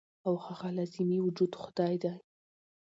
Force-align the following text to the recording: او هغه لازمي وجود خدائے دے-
او 0.27 0.33
هغه 0.45 0.67
لازمي 0.77 1.17
وجود 1.25 1.51
خدائے 1.61 1.97
دے- 2.03 2.11